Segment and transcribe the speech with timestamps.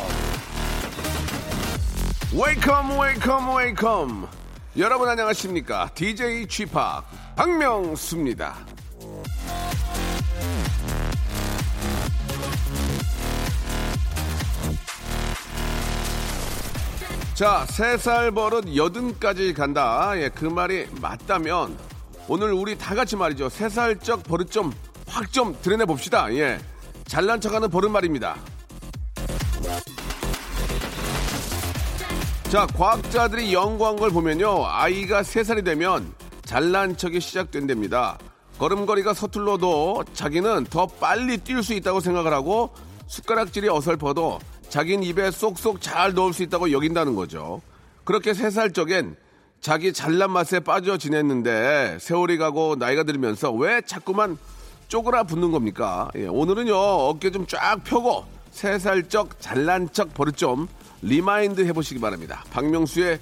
[2.33, 4.27] 웨이컴 웨이컴 웨이컴
[4.77, 7.03] 여러분 안녕하십니까 DJ p
[7.35, 8.55] 박명수입니다
[17.35, 20.13] 자, 세 살 버릇 여든까지 간다.
[20.15, 21.77] 예, 그 말이 맞다면
[22.27, 23.49] 오늘 우리 다 같이 말이죠.
[23.49, 24.71] 세 살적 버릇 좀
[25.07, 26.33] 확 좀 드러내 봅시다.
[26.33, 26.57] 예.
[27.05, 28.35] 잘난 척하는 버릇 말입니다.
[32.49, 34.65] 자, 과학자들이 연구한 걸 보면요.
[34.65, 36.11] 아이가 세살이 되면
[36.45, 38.17] 잘난 척이 시작된답니다.
[38.59, 42.71] 걸음걸이가 서툴러도 자기는 더 빨리 뛸 수 있다고 생각을 하고
[43.07, 44.39] 숟가락질이 어설퍼도
[44.75, 47.61] 자기는 입에 쏙쏙 잘 넣을 수 있다고 여긴다는 거죠.
[48.03, 49.15] 그렇게 세 살 적엔
[49.61, 54.37] 자기 잘난 맛에 빠져 지냈는데 세월이 가고 나이가 들면서 왜 자꾸만
[54.89, 56.09] 쪼그라 붙는 겁니까?
[56.17, 60.67] 예, 오늘은요 어깨 좀 쫙 펴고 세 살 적 잘난 척 버릇 좀
[61.01, 62.43] remind 해보시기 바랍니다.
[62.51, 63.17] 박명수의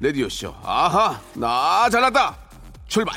[0.00, 0.52] 레디오 쇼.
[0.64, 2.36] 아하, 나 잘났다.
[2.88, 3.14] 출발.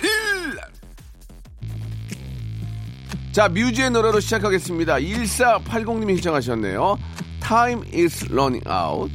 [3.32, 4.98] 자, 뮤지의 노래로 시작하겠습니다.
[4.98, 6.98] 1480님이 신청하셨네요.
[7.50, 9.10] Time is running out.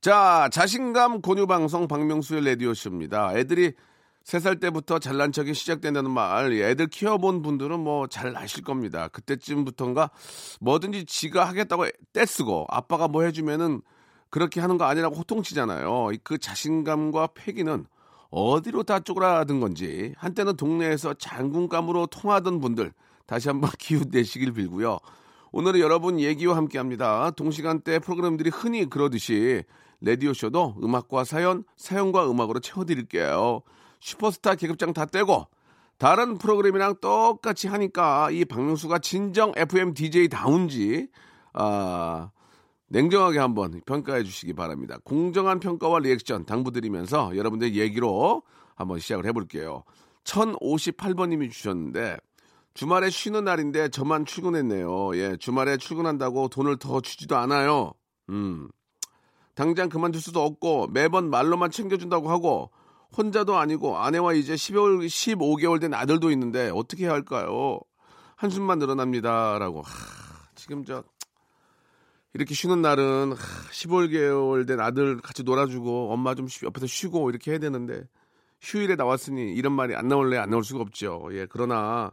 [0.00, 3.32] 자, 자신감 공유 방송 박명수의 라디오 쇼입니다.
[3.36, 3.74] 애들이
[4.24, 9.06] 세 살 때부터 잘난 척이 시작된다는 말, 예, 애들 키워본 분들은 뭐 잘 아실 겁니다.
[9.06, 10.10] 그때쯤부터인가
[10.60, 13.82] 뭐든지 지가 하겠다고 떼쓰고 아빠가 뭐 해주면은
[14.30, 16.10] 그렇게 하는 거 아니라고 호통치잖아요.
[16.22, 17.86] 그 자신감과 패기는
[18.30, 22.92] 어디로 다 쪼그라든 건지 한때는 동네에서 장군감으로 통하던 분들
[23.26, 24.98] 다시 한번 기웃내시길 빌고요.
[25.52, 27.30] 오늘은 여러분 얘기와 함께합니다.
[27.30, 29.62] 동시간대 프로그램들이 흔히 그러듯이
[30.00, 33.62] 라디오 쇼도 음악과 사연, 사연과 음악으로 채워드릴게요.
[34.00, 35.46] 슈퍼스타 계급장 다 떼고
[35.98, 41.08] 다른 프로그램이랑 똑같이 하니까 이 박명수가 진정 FM DJ다운지
[41.54, 42.30] 아,
[42.88, 44.98] 냉정하게 한번 평가해 주시기 바랍니다.
[45.04, 48.42] 공정한 평가와 리액션 당부드리면서 여러분들 얘기로
[48.74, 49.82] 한번 시작을 해볼게요.
[50.24, 52.16] 1058번님이 주셨는데
[52.74, 55.16] 주말에 쉬는 날인데 저만 출근했네요.
[55.16, 57.92] 예, 주말에 출근한다고 돈을 더 주지도 않아요.
[58.28, 58.68] 음.
[59.54, 62.70] 당장 그만둘 수도 없고 매번 말로만 챙겨준다고 하고
[63.16, 67.80] 혼자도 아니고 아내와 이제 15, 15개월 된 아들도 있는데 어떻게 해야 할까요?
[68.36, 69.80] 한숨만 늘어납니다라고.
[69.80, 69.90] 하,
[70.54, 71.02] 지금 저
[72.36, 77.52] 이렇게 쉬는 날은 하, 15개월 된 아들 같이 놀아주고 엄마 좀 쉬- 옆에서 쉬고 이렇게
[77.52, 78.06] 해야 되는데
[78.60, 81.28] 휴일에 나왔으니 이런 말이 안 나올래 안 나올 수가 없죠.
[81.32, 82.12] 예, 그러나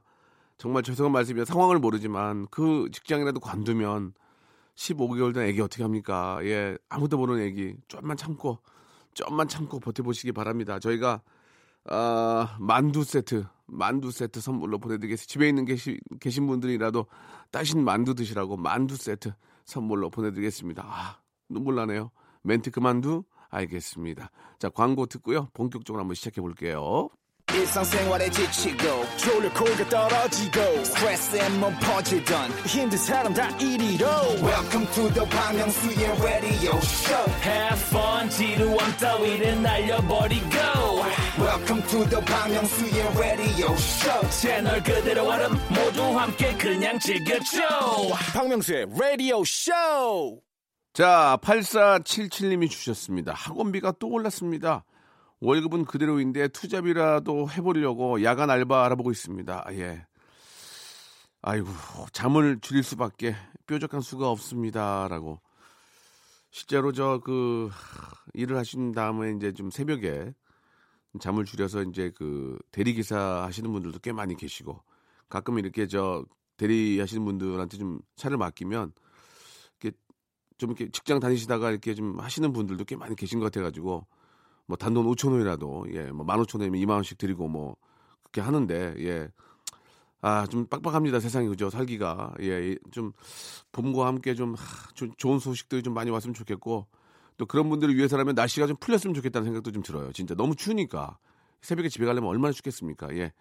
[0.57, 4.13] 정말 죄송한 말씀이면 상황을 모르지만 그 직장이라도 관두면
[4.75, 6.39] 15개월 된 애기 어떻게 합니까?
[6.43, 8.59] 예, 아무도 모르는 애기 좀만 참고
[9.13, 10.79] 좀만 참고 버텨보시기 바랍니다.
[10.79, 11.21] 저희가
[11.85, 15.29] 아, 만두 세트, 만두 세트 선물로 보내드리겠습니다.
[15.29, 17.07] 집에 있는 계시, 계신 분들이라도
[17.51, 19.33] 따신 만두 드시라고 만두 세트
[19.65, 20.83] 선물로 보내드리겠습니다.
[20.85, 21.19] 아,
[21.49, 22.11] 눈물 나네요.
[22.43, 23.23] 멘트 그만두?
[23.49, 24.31] 알겠습니다.
[24.59, 25.49] 자, 광고 듣고요.
[25.53, 27.09] 본격적으로 한번 시작해 볼게요.
[27.53, 34.07] 일상생활에 지치고, 졸려 코가 떨어지고, 스트레스에 몸 퍼지던, 힘든 사람 다 이리로.
[34.41, 40.57] welcome to the Bang Myung-soo's radio show Have fun 지루함 따위를 날려버리고
[41.39, 47.59] welcome to the Bang Myung-soo's radio show 채널 그대로 얼음 모두 함께 그냥 즐겨줘
[48.33, 50.39] 박명수의 radio show
[50.93, 53.33] 자, 8477님이 주셨습니다.
[53.33, 54.83] 학원비가 또 올랐습니다.
[55.43, 59.65] 월급은 그대로인데 투잡이라도 해보려고 야간 알바 알아보고 있습니다.
[59.71, 60.05] 예.
[61.41, 61.67] 아이고,
[62.13, 63.35] 잠을 줄일 수밖에
[63.67, 65.07] 뾰족한 수가 없습니다.
[65.09, 65.41] 라고.
[66.49, 67.69] 실제로 저 그
[68.33, 70.33] 일을 하신 다음에 이제 좀 새벽에
[71.19, 74.81] 잠을 줄여서 이제 그 대리기사 하시는 분들도 꽤 많이 계시고
[75.29, 76.23] 가끔 이렇게 저
[76.57, 78.93] 대리 하시는 분들한테 좀 차를 맡기면
[79.81, 79.97] 이렇게
[80.57, 84.07] 좀 이렇게 직장 다니시다가 이렇게 좀 하시는 분들도 꽤 많이 계신 것 같아가지고
[84.73, 87.75] 뭐 단돈 5천 원이라도 예 뭐 15,000원이면 2만 원씩 드리고 뭐
[88.23, 89.29] 그렇게 하는데 예.
[90.21, 91.19] 아, 좀 빡빡합니다.
[91.19, 91.69] 세상이 그죠?
[91.69, 92.33] 살기가.
[92.41, 92.75] 예.
[92.91, 93.11] 좀
[93.71, 96.87] 봄과 함께 좀 하, 좀 좋은 소식들이 좀 많이 왔으면 좋겠고
[97.37, 100.11] 또 그런 분들을 위해서라면 날씨가 좀 풀렸으면 좋겠다는 생각도 좀 들어요.
[100.13, 101.17] 진짜 너무 추우니까
[101.61, 103.15] 새벽에 집에 가려면 얼마나 춥겠습니까?
[103.17, 103.33] 예.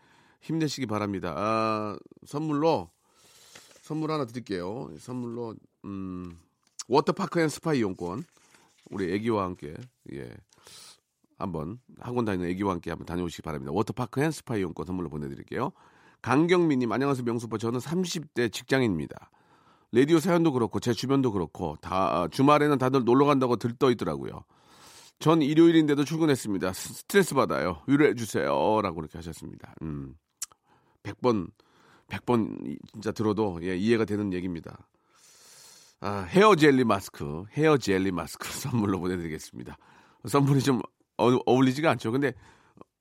[0.43, 1.35] 힘내시기 바랍니다.
[1.37, 1.97] 아,
[2.27, 2.91] 선물로
[3.81, 4.91] 선물 하나 드릴게요.
[4.99, 6.37] 선물로 음
[6.89, 8.25] 워터파크 and 스파 이용권
[8.91, 9.75] 우리 애기와 함께
[10.13, 10.29] 예
[11.43, 13.73] 한번 학원 다니는 애기와 함께 한번 다녀오시기 바랍니다.
[13.73, 15.73] 워터파크 and 스파 이용권 선물로 보내드릴게요.
[16.23, 19.31] 강경민님 안녕하세요 명수빠 저는 30대 직장인입니다.
[19.91, 24.45] 라디오 사연도 그렇고 제 주변도 그렇고 다 주말에는 다들 놀러 간다고 들떠 있더라고요.
[25.19, 26.73] 전 일요일인데도 출근했습니다.
[26.73, 27.83] 스트레스 받아요.
[27.87, 29.75] 위로해 주세요라고 이렇게 하셨습니다.
[29.83, 30.15] 음.
[31.03, 31.51] 100번
[32.09, 34.89] 100번 진짜 들어도 예, 이해가 되는 얘기입니다.
[36.01, 39.77] 아, 헤어 젤리 마스크, 헤어 젤리 마스크 선물로 보내드리겠습니다.
[40.27, 40.81] 선물이 좀
[41.27, 42.13] 어, 울리지가 않죠.
[42.13, 42.33] 근데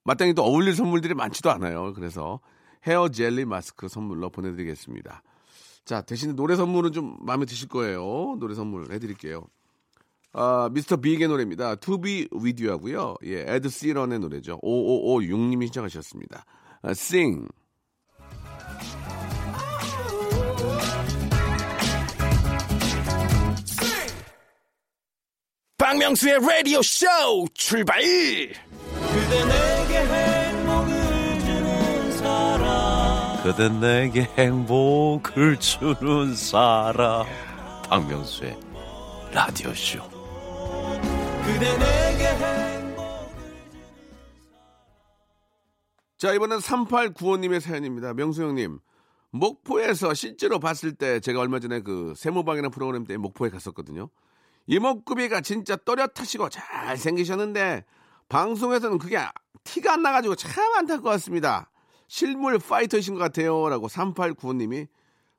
[0.04, 1.94] 마땅히 또 어울릴 선물들이 많지도 않아요.
[1.94, 2.40] 그래서
[2.88, 5.24] 헤어 젤리 마스크 선물로 보내드리겠습니다.
[5.86, 8.38] 자, 대신에 노래 선물은 좀 마음에 드실 거예요.
[8.40, 9.46] 노래 선물 해드릴게요.
[10.34, 11.76] 아, 미스터 비의 노래입니다.
[11.76, 13.16] To be with you 하고요.
[13.26, 14.60] 예, 에드 시런의 노래죠.
[14.62, 16.46] 5556님이 신청하셨습니다.
[16.82, 17.48] 아, sing.
[25.92, 27.06] 박명수의 라디오 쇼
[27.54, 28.00] 출발!
[28.00, 37.26] 그대 내게 행복을 주는 사람 그대 내게 행복을 주는 사람
[37.90, 38.58] 박명수의
[39.34, 40.00] 라디오 쇼
[41.44, 42.32] 그대 내게
[46.18, 48.14] 자, 이번엔 3895님의 사연입니다.
[48.14, 48.80] 명수 형님.
[49.32, 54.10] 목포에서 실제로 봤을 때 제가 얼마 전에 그 세모방이라는 프로그램 때 목포에 갔었거든요.
[54.68, 57.86] 이목구비가 진짜 또렷하시고 잘 생기셨는데
[58.30, 59.18] 방송에서는 그게
[59.64, 61.70] 티가 안 나가지고 참 안타까웠습니다.
[62.08, 64.88] 실물 파이터이신 것 같아요 라고 3895님이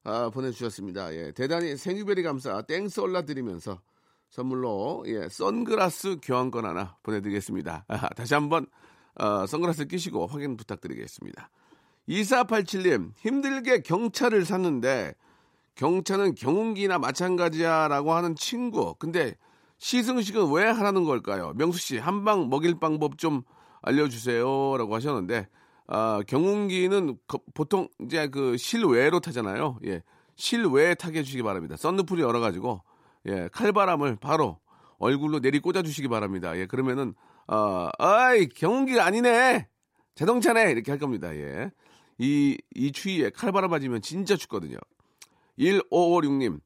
[0.05, 1.15] 아, 보내주셨습니다.
[1.15, 3.81] 예, 대단히 생유베리 감사 땡스 올라드리면서
[4.31, 7.85] 선물로 예, 선글라스 교환권 하나 보내드리겠습니다.
[7.89, 8.67] 아, 다시 한번
[9.15, 11.51] 어, 선글라스 끼시고 확인 부탁드리겠습니다.
[12.09, 15.15] 2487님 힘들게 경차를 샀는데
[15.75, 18.95] 경차는 경운기나 마찬가지야라고 하는 친구.
[18.99, 19.35] 근데
[19.79, 21.53] 시승식은 왜 하라는 걸까요?
[21.57, 23.43] 명수 씨, 한 방 먹일 방법 좀
[23.83, 25.49] 알려주세요라고 하셨는데,
[25.89, 29.79] 아, 경운기는 거- 보통 이제 그 실외로 타잖아요.
[29.87, 30.03] 예,
[30.37, 31.77] 실외에 타게 해주시기 바랍니다.
[31.77, 32.83] 썬루프를 열어가지고
[33.27, 34.59] 예, 칼바람을 바로
[34.99, 36.57] 얼굴로 내리 꽂아주시기 바랍니다.
[36.57, 37.15] 예, 그러면은
[37.49, 39.69] 아, 아이 경운기가 아니네,
[40.15, 41.35] 자동차네 이렇게 할 겁니다.
[41.35, 41.71] 예,
[42.19, 44.77] 이 이 추위에 칼바람 맞으면 진짜 춥거든요.
[45.63, 46.61] 1556님.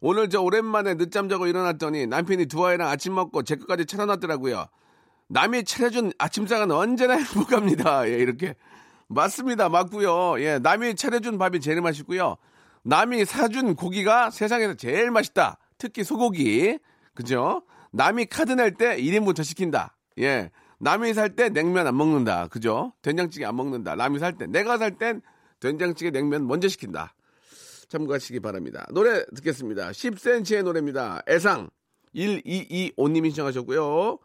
[0.00, 4.66] 오늘 저 오랜만에 늦잠 자고 일어났더니 남편이 두 아이랑 아침 먹고 제 것까지 차려놨더라고요.
[5.28, 8.08] 남이 차려준 아침상은 언제나 행복합니다.
[8.10, 8.54] 예, 이렇게.
[9.08, 9.68] 맞습니다.
[9.68, 10.40] 맞고요.
[10.42, 12.36] 예, 남이 차려준 밥이 제일 맛있고요.
[12.82, 15.58] 남이 사준 고기가 세상에서 제일 맛있다.
[15.78, 16.78] 특히 소고기.
[17.14, 17.62] 그죠?
[17.92, 19.96] 남이 카드 낼 때 1인분더 시킨다.
[20.18, 20.50] 예.
[20.78, 22.46] 남이 살 때 냉면 안 먹는다.
[22.48, 22.92] 그죠?
[23.02, 23.96] 된장찌개 안 먹는다.
[23.96, 24.46] 남이 살 때.
[24.46, 25.20] 내가 살 땐
[25.60, 27.12] 된장찌개 냉면 먼저 시킨다.
[27.90, 28.86] 참고하시기 바랍니다.
[28.92, 29.90] 노래 듣겠습니다.
[29.90, 31.22] 10cm의 노래입니다.
[31.28, 31.68] 애상
[32.14, 34.18] 1225님이 신청하셨고요.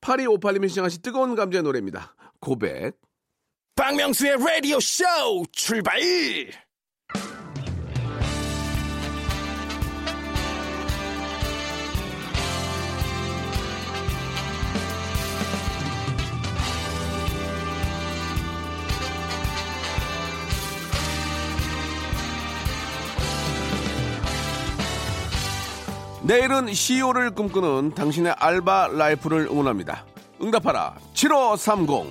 [0.00, 2.14] 8258님이 신청하신 뜨거운 감자의 노래입니다.
[2.40, 2.96] 고백.
[3.74, 5.04] 박명수의 라디오 쇼
[5.52, 6.00] 출발!
[26.28, 30.04] 내일은 CEO를 꿈꾸는 당신의 알바 라이프를 응원합니다.
[30.42, 32.06] 응답하라 7530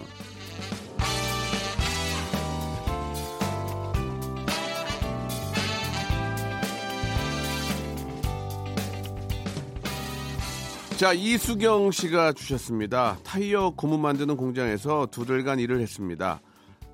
[10.97, 13.19] 자, 이수경 씨가 주셨습니다.
[13.23, 16.41] 타이어 고무 만드는 공장에서 두 달간 일을 했습니다.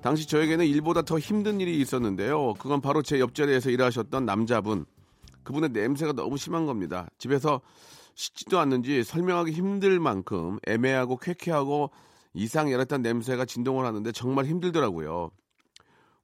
[0.02, 2.52] 당시 저에게는 일보다 더 힘든 일이 있었는데요.
[2.58, 4.84] 그건 바로 제 옆자리에서 일하셨던 남자분.
[5.44, 7.08] 그분의 냄새가 너무 심한 겁니다.
[7.18, 7.60] 집에서
[8.14, 11.90] 씻지도 않는지 설명하기 힘들 만큼 애매하고 쾌쾌하고
[12.32, 15.30] 이상 열었던 냄새가 진동을 하는데 정말 힘들더라고요.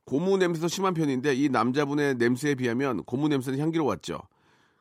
[0.05, 4.21] 고무 냄새도 심한 편인데 이 남자분의 냄새에 비하면 고무 냄새는 향기로웠죠.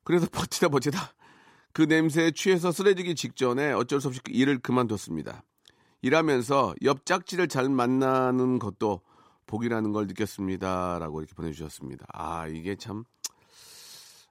[0.03, 1.13] 그래서 버티다 버티다
[1.72, 5.43] 그 냄새에 취해서 쓰러지기 직전에 어쩔 수 없이 그 일을 그만뒀습니다.
[6.01, 9.01] 일하면서 옆 짝지를 잘 만나는 것도
[9.46, 12.05] 복이라는 걸 느꼈습니다 라고 이렇게 보내주셨습니다.
[12.13, 13.03] 아 이게 참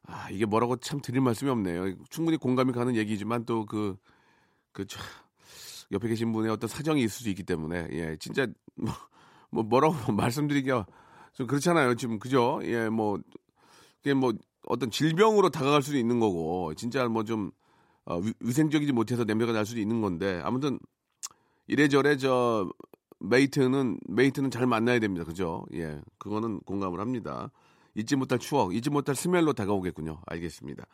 [0.08, 1.94] 아, 이게 뭐라고 참 드릴 말씀이 없네요.
[2.08, 3.96] 충분히 공감이 가는 얘기지만 또 그,
[4.72, 4.98] 그, 저,
[5.92, 8.92] 옆에 계신 분의 어떤 사정이 있을 수 있기 때문에, 예, 진짜, 뭐,
[9.50, 10.86] 뭐 뭐라고 말씀드리기가
[11.34, 11.94] 좀 그렇잖아요.
[11.96, 12.58] 지금, 그죠?
[12.64, 13.18] 예, 뭐,
[13.98, 14.32] 그게 뭐,
[14.66, 17.50] 어떤 질병으로 다가갈 수도 있는 거고, 진짜 뭐 좀,
[18.06, 20.78] 어, 위, 위생적이지 못해서 냄새가 날 수도 있는 건데, 아무튼,
[21.66, 22.66] 이래저래 저,
[23.20, 25.26] mate는, mate는 잘 만나야 됩니다.
[25.26, 25.66] 그죠?
[25.74, 27.50] 예, 그거는 공감을 합니다.
[27.98, 30.20] 잊지 못할 추억, 잊지 못할 smell로 다가오겠군요.
[30.26, 30.86] 알겠습니다.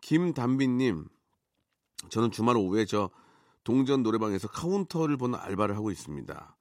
[0.00, 1.06] 김담비님,
[2.08, 3.10] 저는 주말 오후에 저
[3.62, 6.56] 동전 노래방에서 카운터를 보는 알바를 하고 있습니다.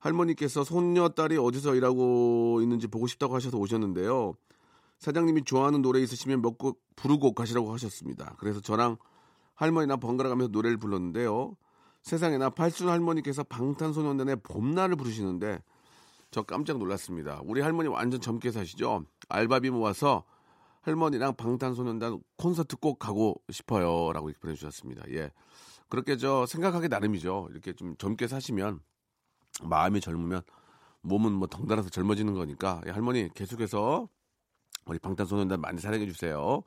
[0.00, 4.34] 할머니께서 손녀 딸이 어디서 일하고 있는지 보고 싶다고 하셔서 오셨는데요.
[4.98, 8.34] 사장님이 좋아하는 노래 있으시면 먹고 부르고 가시라고 하셨습니다.
[8.38, 8.96] 그래서 저랑
[9.54, 11.56] 할머니나 번갈아 가면서 노래를 불렀는데요.
[12.02, 15.62] 세상에나 팔순 할머니께서 방탄소년단의 봄날을 부르시는데
[16.32, 17.40] 저 깜짝 놀랐습니다.
[17.44, 19.04] 우리 할머니 완전 젊게 사시죠?
[19.28, 20.24] 알바비 모아서
[20.82, 24.12] 할머니랑 방탄소년단 콘서트 꼭 가고 싶어요.
[24.12, 25.02] 라고 이렇게 보내주셨습니다.
[25.10, 25.32] 예.
[25.88, 27.48] 그렇게 저 생각하기 나름이죠.
[27.50, 28.80] 이렇게 좀 젊게 사시면
[29.62, 30.42] 마음이 젊으면
[31.02, 34.08] 몸은 뭐 덩달아서 젊어지는 거니까 예, 할머니 계속해서
[34.86, 36.62] 우리 방탄소년단 많이 사랑해 주세요.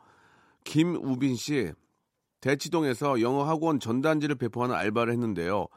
[0.63, 1.72] 김우빈 씨
[2.42, 5.68] 대치동에서 영어 학원 전단지를 배포하는 알바를 했는데요.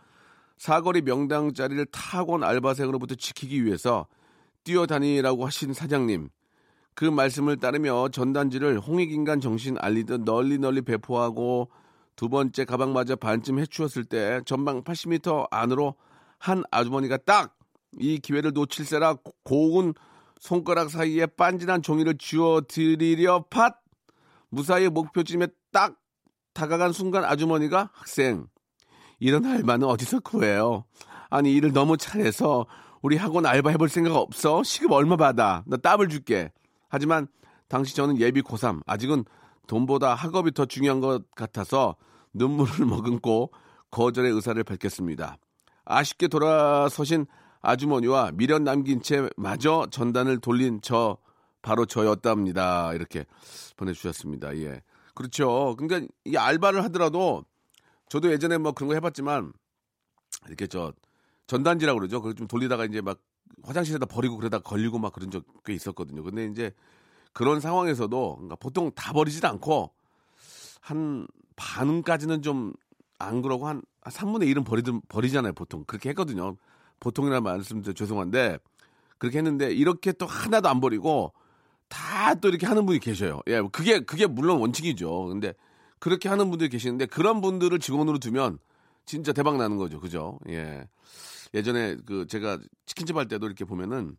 [0.59, 4.07] 사거리 명당 자리를 타학원 알바생으로부터 지키기 위해서
[4.65, 6.29] 뛰어다니라고 하신 사장님.
[6.95, 11.71] 그 말씀을 따르며 전단지를 홍익인간 정신 알리듯 널리 널리 배포하고
[12.17, 15.95] 두 번째 가방마저 반쯤 해치웠을 때 전방 80m 안으로
[16.39, 17.63] 한 아주머니가 딱
[17.99, 19.95] 이 기회를 놓칠세라 고운
[20.41, 23.79] 손가락 사이에 빤진한 종이를 쥐어 드리려 팟
[24.49, 25.97] 무사히 목표쯤에 딱
[26.53, 28.47] 다가간 순간 아주머니가 학생
[29.19, 30.85] 이런 알바는 어디서 구해요?
[31.31, 32.67] 아니 일을 너무 잘해서
[33.03, 34.63] 우리 학원 알바 해볼 생각 없어?
[34.63, 35.63] 시급 얼마 받아?
[35.67, 36.53] 나 따블 줄게.
[36.93, 37.27] 하지만
[37.69, 39.25] 당시 저는 예비 고3 아직은
[39.67, 41.97] 돈보다 학업이 더 중요한 것 같아서
[42.35, 43.51] 눈물을 머금고
[43.91, 45.39] 거절의 의사를 밝혔습니다.
[45.87, 47.27] 아쉽게 돌아서신
[47.63, 51.17] 아주머니와 미련 남긴 채 마저 전단을 돌린 저
[51.63, 52.93] 바로 저였답니다.
[52.93, 53.25] 이렇게
[53.79, 54.55] 보내주셨습니다.
[54.59, 54.83] 예.
[55.15, 55.75] 그렇죠.
[55.79, 57.47] 그러니까 이 알바를 하더라도
[58.11, 59.55] 저도 예전에 뭐 그런 거 해봤지만
[60.47, 60.93] 이렇게 저
[61.47, 62.21] 전단지라고 그러죠.
[62.21, 63.19] 그걸 좀 돌리다가 이제 막
[63.63, 66.23] 화장실에다 버리고 그러다 걸리고 막 그런 적 꽤 있었거든요.
[66.23, 66.73] 근데 이제
[67.33, 69.91] 그런 상황에서도 그러니까 보통 다 버리지도 않고
[70.81, 72.73] 한 반은까지는 좀
[73.23, 75.85] 안 그러고 한 3분의 1은 버리든 버리잖아요, 보통.
[75.87, 76.57] 그렇게 했거든요.
[77.01, 78.59] 보통이라 말씀드려 죄송한데
[79.19, 81.33] 그렇게 했는데 이렇게 또 하나도 안 버리고
[81.89, 83.41] 다 또 이렇게 하는 분이 계셔요.
[83.47, 85.27] 예, 그게 그게 물론 원칙이죠.
[85.27, 85.55] 근데
[86.01, 88.59] 그렇게 하는 분들이 계시는데 그런 분들을 직원으로 두면
[89.05, 90.01] 진짜 대박 나는 거죠.
[90.01, 90.39] 그죠?
[90.49, 90.87] 예.
[91.55, 94.17] 예전에 그 제가 치킨집 할 때도 이렇게 보면은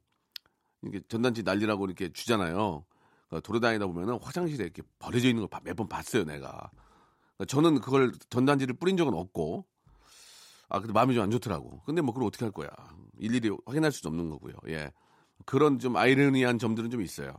[0.85, 2.85] 이게 전단지 난리라고 이렇게 주잖아요.
[3.29, 6.69] 그러니까 돌아다니다 보면은 화장실에 이렇게 버려져 있는 걸 몇 번 봤어요, 내가.
[7.37, 9.65] 그러니까 저는 그걸 전단지를 뿌린 적은 없고,
[10.69, 11.81] 아, 근데 마음이 좀 안 좋더라고.
[11.85, 12.69] 근데 뭐 그걸 어떻게 할 거야.
[13.17, 14.53] 일일이 확인할 수도 없는 거고요.
[14.67, 14.91] 예.
[15.45, 17.33] 그런 좀 아이러니한 점들은 좀 있어요.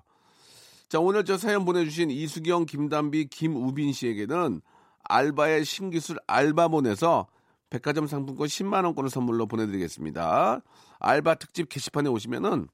[0.88, 4.60] 자, 오늘 저 사연 보내주신 이수경, 김담비, 김우빈 씨에게는
[5.04, 7.26] 알바의 신기술 알바몬에서
[7.70, 10.60] 백화점 상품권 10만 원권을 선물로 보내드리겠습니다.
[11.00, 12.68] 알바 특집 게시판에 오시면은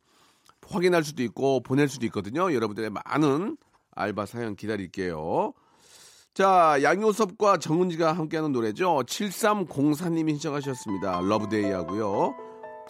[0.69, 2.53] 확인할 수도 있고 보낼 수도 있거든요.
[2.53, 3.57] 여러분들의 많은
[3.93, 5.53] 알바 사연 기다릴게요.
[6.33, 9.03] 자, 양요섭과 정은지가 함께하는 노래죠.
[9.07, 11.21] 7304님이 신청하셨습니다.
[11.23, 12.35] Love Day 하고요.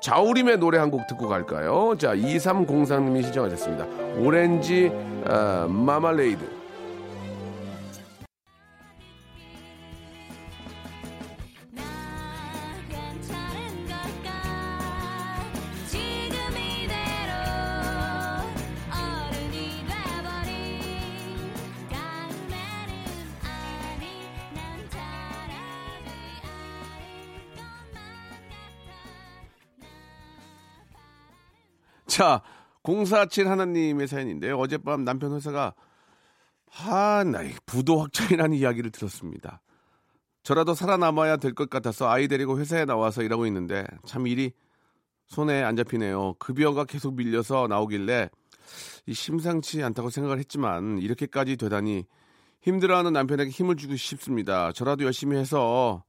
[0.03, 1.95] 자우림의 노래 한 곡 듣고 갈까요?
[1.99, 3.87] 자, 2304님이 신청하셨습니다.
[4.21, 4.89] 오렌지
[5.27, 6.60] 어, 마말레이드.
[32.11, 32.43] 자,
[32.83, 34.59] 047 하나님의 사연인데요.
[34.59, 35.75] 어젯밤 남편 회사가
[36.67, 39.61] 하, 나 부도 확정이라는 이야기를 들었습니다.
[40.43, 44.51] 저라도 살아남아야 될 것 같아서 아이 데리고 회사에 나와서 일하고 있는데 참 일이
[45.29, 46.35] 손에 안 잡히네요.
[46.41, 48.29] 급여가 계속 밀려서 나오길래
[49.07, 52.07] 이 심상치 않다고 생각을 했지만 이렇게까지 되다니
[52.63, 54.73] 힘들어하는 남편에게 힘을 주고 싶습니다.
[54.73, 56.03] 저라도 열심히 해서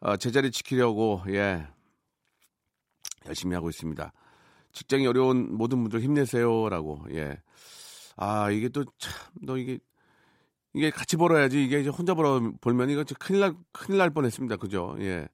[0.00, 1.64] 어, 제자리 지키려고 예
[3.26, 4.12] 열심히 하고 있습니다.
[4.72, 7.40] 직장이 어려운 모든 분들 힘내세요라고 예.
[8.16, 9.78] 아 이게 또 참 너 이게
[10.74, 14.56] 이게 같이 벌어야지 이게 이제 혼자 벌어 벌면 이거 큰일 날 큰일 날 뻔했습니다.
[14.56, 14.96] 그죠?
[15.00, 15.28] 예.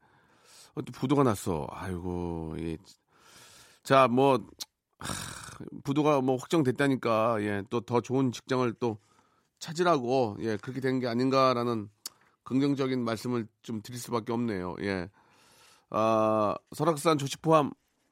[0.75, 1.67] 어, 또 부도가 났어.
[1.71, 2.79] 아이고 예.
[3.85, 4.47] 자뭐
[5.85, 7.62] 부도가 뭐 확정됐다니까 예.
[7.71, 8.99] 또 더 좋은 직장을 또
[9.61, 11.88] 찾으라고 예 그렇게 된 게 아닌가라는
[12.45, 14.76] 긍정적인 말씀을 좀 드릴 수밖에 없네요.
[14.83, 15.09] 예.
[15.91, 17.71] 아, 설악산 조식 포함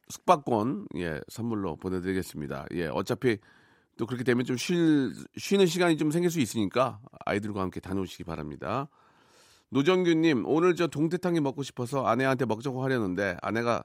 [0.09, 2.66] 숙박권 예 선물로 보내드리겠습니다.
[2.73, 3.38] 예 어차피
[3.97, 8.88] 또 그렇게 되면 좀 쉴, 쉬는 시간이 좀 생길 수 있으니까 아이들과 함께 다녀오시기 바랍니다.
[9.71, 13.85] 노정규님 오늘 저 동태탕이 먹고 싶어서 아내한테 먹자고 하려는데 아내가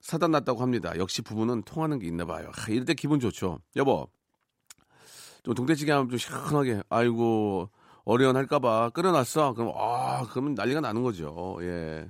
[0.00, 0.92] 사다 놨다고 합니다.
[0.96, 2.50] 역시 부부는 통하는 게 있나 봐요.
[2.52, 3.60] 하, 이럴 때 기분 좋죠.
[3.76, 4.08] 여보
[5.42, 7.70] 좀 동태찌개 하면 좀 시원하게 아이고
[8.04, 9.54] 어려운 할까봐 끓여놨어.
[9.54, 11.58] 그럼 아 그러면 난리가 나는 거죠.
[11.60, 12.08] 예.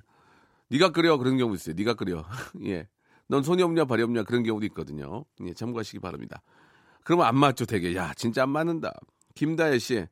[0.69, 1.75] 네가 끓여 그런 경우 있어요.
[1.77, 2.25] 네가 끓여.
[2.65, 2.89] 예.
[3.31, 5.25] 넌 손이 없냐 발이 없냐 그런 경우도 있거든요.
[5.47, 6.43] 예, 참고하시기 바랍니다.
[7.05, 7.95] 그러면 안 맞죠, 되게.
[7.95, 8.93] 야, 진짜 안 맞는다.
[9.37, 10.05] 김다혜 씨.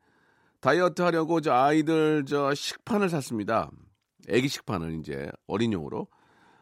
[0.61, 3.71] 다이어트 하려고 저 아이들 저 식판을 샀습니다.
[4.29, 6.07] 애기 식판을 이제 어린용으로.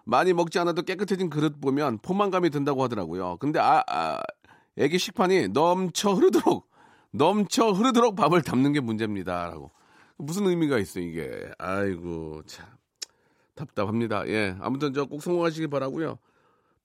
[0.06, 3.36] 많이 먹지 않아도 깨끗해진 그릇 보면 포만감이 든다고 하더라고요.
[3.36, 4.22] 근데 아, 아
[4.78, 6.70] 애기 식판이 넘쳐 흐르도록
[7.12, 9.70] 넘쳐 흐르도록 밥을 담는 게 문제입니다라고.
[10.16, 11.50] 무슨 의미가 있어 이게.
[11.58, 12.64] 아이고 참
[13.54, 14.26] 답답합니다.
[14.28, 14.56] 예.
[14.60, 16.18] 아무튼 저 꼭 성공하시길 바라고요.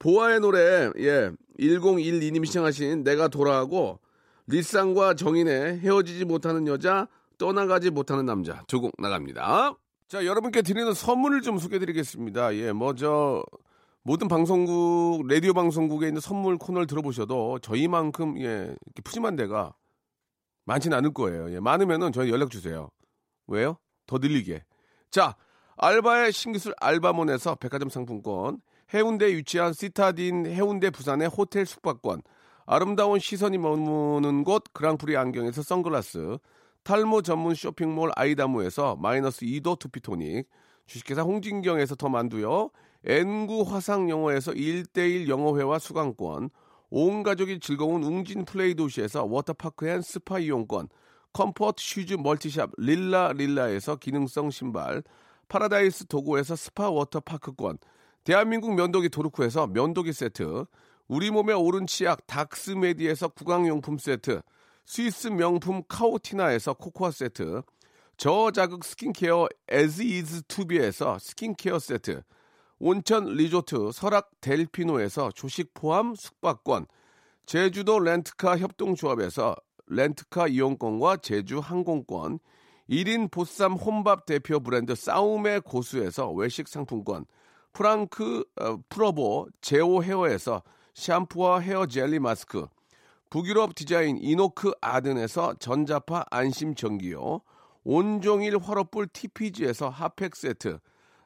[0.01, 3.99] 보아의 노래 예 1012님이 시청하신 내가 돌아하고
[4.47, 9.75] 리쌍과 정인의 헤어지지 못하는 여자 떠나가지 못하는 남자 두 곡 나갑니다.
[10.07, 12.55] 자 여러분께 드리는 선물을 좀 소개해드리겠습니다.
[12.55, 13.43] 예뭐저
[14.03, 19.75] 모든 방송국 라디오 방송국에 있는 선물 코너를 들어보셔도 저희만큼 예 푸짐한 데가
[20.65, 21.53] 많지는 않을 거예요.
[21.53, 22.89] 예, 많으면은 저희 연락 주세요.
[23.47, 23.77] 왜요?
[24.07, 24.63] 더 늘리게.
[25.11, 25.35] 자,
[25.77, 28.61] 알바의 신기술 알바몬에서 백화점 상품권,
[28.93, 32.21] 해운대에 위치한 시타딘 해운대 부산의 호텔 숙박권,
[32.65, 36.37] 아름다운 시선이 머무는 곳 그랑프리 안경에서 선글라스,
[36.83, 40.47] 탈모 전문 쇼핑몰 아이다무에서 마이너스 2도 투피토닉,
[40.87, 42.71] 주식회사 홍진경에서 더 만두요,
[43.05, 46.49] N구 화상영어에서 1대1 영어회화 수강권,
[46.89, 50.89] 온 가족이 즐거운 웅진 플레이 도시에서 워터파크 and 스파 이용권,
[51.31, 55.01] comfort shoes multi shop 릴라 릴라에서 기능성 신발,
[55.47, 57.77] 파라다이스 도고에서 스파 워터파크권,
[58.23, 60.65] 대한민국 면도기 도루코에서 면도기 세트,
[61.07, 64.41] 우리 몸의 오른 치약 닥스메디에서 구강용품 세트,
[64.85, 67.63] 스위스 명품 카오티나에서 코코아 세트,
[68.17, 72.21] 저자극 스킨케어 애즈이즈투비에서 스킨케어 세트,
[72.77, 76.85] 온천 리조트 설악 델피노에서 조식 포함 숙박권,
[77.47, 79.55] 제주도 렌트카 협동조합에서
[79.87, 82.37] 렌트카 이용권과 제주 항공권,
[82.87, 87.25] 1인 보쌈 혼밥 대표 브랜드 싸움의 고수에서 외식 상품권,
[87.73, 92.67] 프랑크 어, 프로보 제오 헤어에서 샴푸와 헤어 젤리 마스크,
[93.29, 97.41] 북유럽 디자인 이노크 아든에서 전자파 안심 전기요,
[97.83, 100.79] 온종일 화로불 TPG에서 핫팩 세트,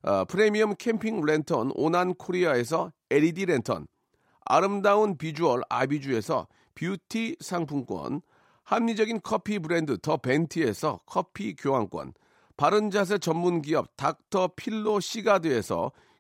[0.03, 3.88] 어, 프리미엄 캠핑 랜턴 오난 코리아에서 LED 랜턴,
[4.45, 8.21] 아름다운 비주얼 아비주에서 뷰티 상품권,
[8.63, 12.13] 합리적인 커피 브랜드 더 벤티에서 커피 교환권,
[12.58, 15.91] 바른 자세 전문 기업 닥터 필로 시가드에서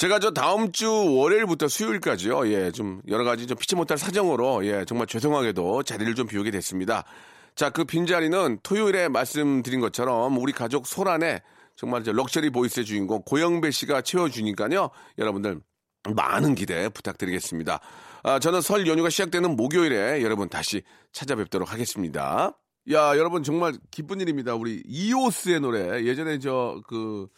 [0.00, 2.50] 제가 저 다음 주 월요일부터 수요일까지요.
[2.50, 7.04] 예, 좀 여러 가지 좀 피치 못할 사정으로 예, 정말 죄송하게도 자리를 좀 비우게 됐습니다.
[7.54, 11.42] 자, 그 빈자리는 토요일에 말씀드린 것처럼 우리 가족 소란의
[11.76, 14.88] 정말 저 luxury voice의 주인공 고영배 씨가 채워주니까요.
[15.18, 15.60] 여러분들
[16.14, 17.80] 많은 기대 부탁드리겠습니다.
[18.22, 20.80] 아, 저는 설 연휴가 시작되는 목요일에 여러분 다시
[21.12, 22.56] 찾아뵙도록 하겠습니다.
[22.90, 24.54] 야, 여러분 정말 기쁜 일입니다.
[24.54, 27.28] 우리 이오스의 노래 예전에 저그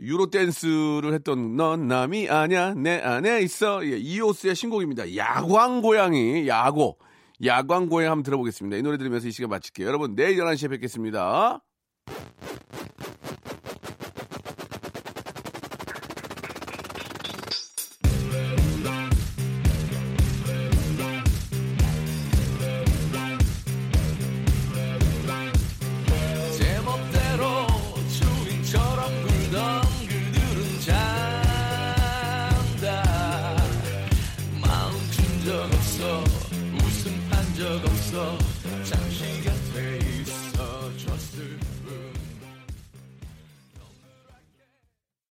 [0.00, 5.16] 유로 댄스를 했던 넌 남이 아냐 내 안에 있어 예, 이오스의 신곡입니다.
[5.16, 6.98] 야광 고양이 야고
[7.44, 8.76] 야광 고양이 한번 들어보겠습니다.
[8.76, 9.86] 이 노래 들으면서 이 시간 마칠게요.
[9.86, 11.62] 여러분 내일 11시에 뵙겠습니다.